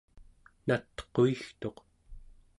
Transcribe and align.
natquigtuq 0.67 1.77